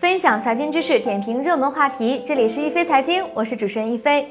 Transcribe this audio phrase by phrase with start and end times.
[0.00, 2.24] 分享财经知识，点评热门话题。
[2.26, 4.26] 这里是一飞财经，我是主持人一飞。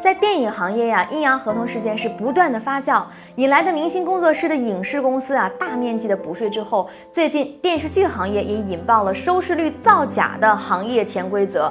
[0.00, 3.02] 在电影行业呀，阴阳合同事件是不断的发酵，
[3.34, 11.70] 引来的明星工作室的影视公司啊，大面积的补税之后，最近电视剧行业也引爆了收视率造假的行业潜规则。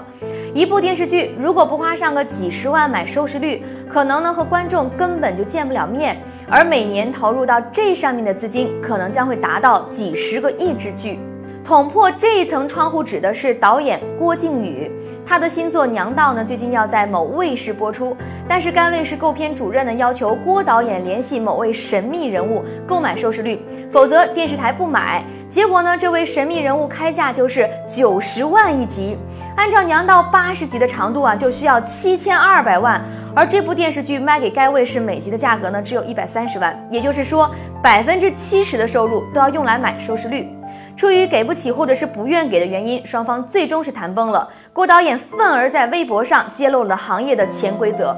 [0.53, 6.15] 一部电视剧如果不花上个几十万买收视率，可能呢和观众根本就见不了面，
[6.47, 11.17] 而每年投入到这上面的资金，可能将会达到几十个亿之巨。
[11.65, 14.91] 捅破这一层窗户纸的是导演郭靖宇，
[15.25, 18.15] 他的新作《娘道》呢，最近要在某卫视播出，
[18.47, 23.59] 但是该卫视购片主任呢要求郭导演联系某位神秘人物购买收视率，
[23.91, 25.23] 否则电视台不买。
[25.49, 29.17] 结果呢，这位神秘人物开价就是九十万一集，
[29.55, 33.01] 按照《娘道》八十集的长度啊，就需要七千二百万，
[33.35, 37.49] 而这部电视剧卖给该卫视每集的价格呢，只有一百三十万，也就是说，
[37.81, 40.54] 百分之七十的收入都要用来买收视率。
[40.97, 44.47] 出于给不起或者是不愿给的原因，双方最终是谈崩了。
[44.71, 48.15] 郭导演愤而在微博上揭露了行业的潜规则。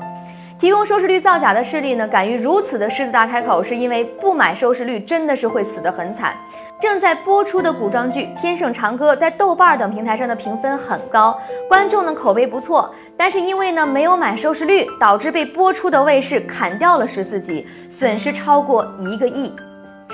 [0.60, 6.36] 提供收视率造假的势力呢，敢于如此的狮子大开口，是因为不买收视率真的是会死得很惨。
[6.80, 19.56] 正在播出的古装剧《天盛长歌》在豆瓣等平台上的评分很高，观众的口碑不错，但是因为呢没有买收视率，导致被播出的卫视砍掉了十四集，损失超过一个亿。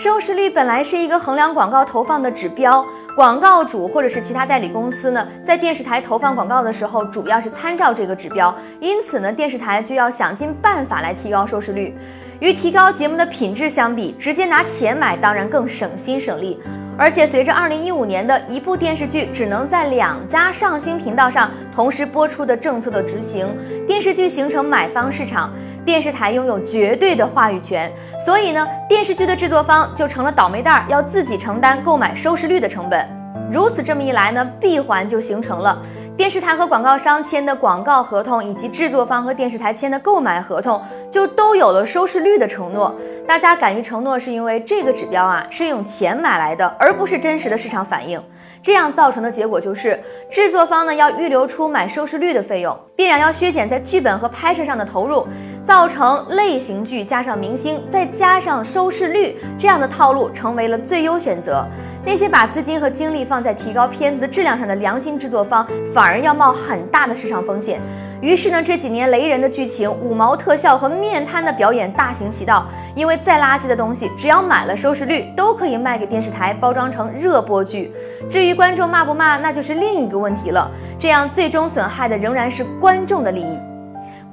[0.04, 11.96] 收视率本来是一个衡量广告投放的指标，广告主或者是其他代理公司呢，在电视台投放广告的时候，主要是参照这个指标，因此呢，电视台就要想尽办法来提高收视率。
[12.42, 16.60] 与提高节目的品质相比，直接拿钱买当然更省心省力。
[16.98, 23.48] 而且随着二零一五年的一部电视剧只能在两家上星频道上同时播出的政策的执行，
[23.88, 25.50] 电视剧形成买方市场。
[25.86, 27.92] 电视台拥有绝对的话语权，
[28.26, 33.06] 所以呢，电视剧的制作方就成了倒霉蛋，要自己承担购买收视率的成本。
[33.52, 35.78] 如此这么一来呢，闭环就形成了。
[36.16, 40.80] 电视台和广告商签的广告合同，以及制作方和电视台签的购买合同，
[41.12, 42.96] 就都有了收视率的承诺。
[43.28, 48.22] 大家敢于承诺，是因为这个指标啊是用钱买来的，而不是真实的市场反应。
[48.62, 50.00] 这样造成的结果就是，
[50.30, 55.28] 制作方呢要预留出买收视率的费用，必然要削减在剧本和拍摄上的投入。
[55.66, 61.66] 造成类型剧加上明星再加上收视率这样的套路成为了最优选择。
[62.06, 67.80] 那些把资金和精力放在提高片子的质量上的良心制作方，反而要冒很大的市场风险。
[68.20, 72.66] 于是呢，这几年雷人的剧情、五毛特效和面瘫的表演大行其道。
[72.94, 77.92] 因为再垃圾的东西，只要买了收视率，都可以卖给电视台，包装成热播剧。
[78.30, 80.70] 至于观众骂不骂，那就是另一个问题了。
[81.00, 83.73] 这样最终损害的仍然是观众的利益。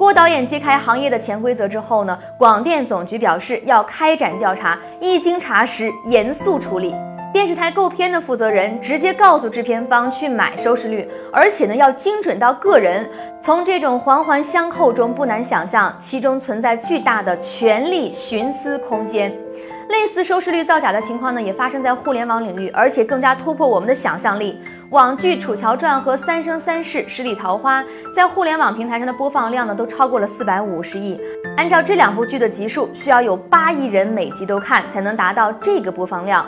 [0.01, 6.95] 郭导演揭开行业的潜规则之后呢，广电总局表示要开展调查，一经查实严肃处理。
[7.35, 13.07] 电视台购片的负责人直接告诉制片方去买收视率，而且呢要精准到个人。
[13.43, 19.31] 从这种环环相扣中，不难想象其中存在巨大的权力徇私空间。
[19.91, 24.63] 类似收视率造假的情况呢，也发生在互联网领域，而且更加突破我们的想象力。
[24.91, 27.81] 网剧《楚乔传》和《三生三世十里桃花》
[28.13, 31.21] 在互联网平台上的播放量呢，都超过了四百五十亿。
[31.57, 36.45] 按照这两部剧的集数，需要有八亿人每集都看，才能达到这个播放量。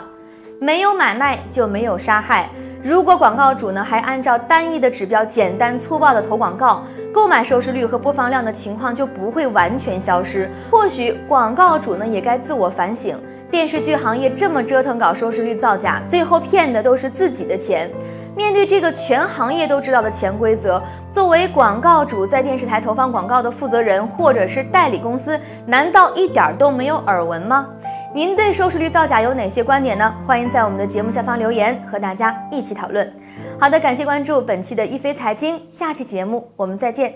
[0.59, 2.49] 没有买卖就没有杀害。
[2.83, 6.83] 如果广告主呢，还按照单一的指标简单粗暴的投广告，
[7.13, 10.51] 购买收视率和播放量的情况就不会完全消失。
[10.69, 13.17] 或许广告主呢，也该自我反省。
[13.49, 17.89] 电视剧行业这么折腾搞收视率造假，最后骗的都是自己的钱。
[18.35, 27.67] 面对这个全行业都知道的潜规则，作为广告主在电视台投放广告的负责人或者是代理公司，难道一点都没有耳闻吗？
[28.13, 30.13] 您对收视率造假有哪些观点呢？
[30.25, 33.11] 欢迎在我们的节目下方留言，和大家一起讨论。
[33.59, 37.13] 好的，感谢关注本期的一飞财经，下期节目我们再见。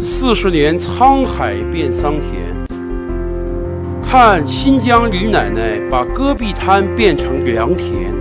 [0.00, 2.30] 四十年沧海变桑田。
[4.02, 8.19] 看新疆李奶奶把戈壁滩变成良田。